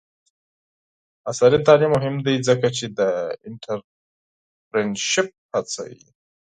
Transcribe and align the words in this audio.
عصري 1.29 1.59
تعلیم 1.67 1.91
مهم 1.95 2.15
دی 2.25 2.35
ځکه 2.47 2.67
چې 2.77 2.85
د 2.97 2.99
انټرپرینرشپ 3.47 5.29
هڅوي. 5.53 6.03